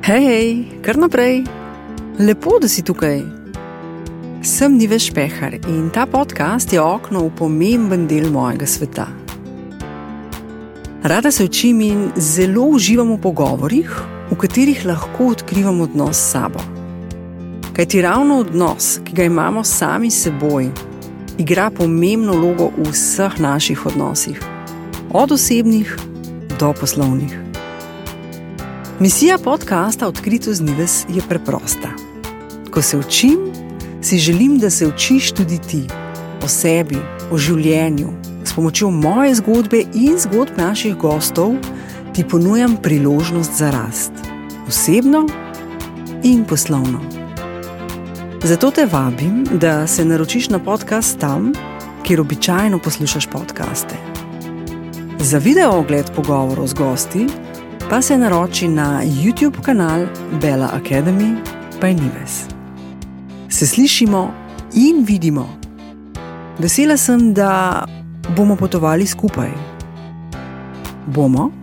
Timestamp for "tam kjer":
51.18-52.20